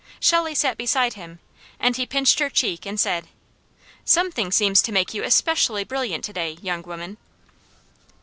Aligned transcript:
Shelley 0.19 0.55
sat 0.55 0.77
beside 0.79 1.13
him, 1.13 1.37
and 1.79 1.95
he 1.95 2.07
pinched 2.07 2.39
her 2.39 2.49
cheek 2.49 2.87
and 2.87 2.99
said: 2.99 3.27
"Something 4.03 4.51
seems 4.51 4.81
to 4.81 4.91
make 4.91 5.13
you 5.13 5.21
especially 5.23 5.83
brilliant 5.83 6.23
today, 6.23 6.57
young 6.63 6.81
woman!" 6.81 7.17